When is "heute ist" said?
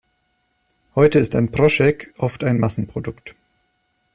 0.95-1.35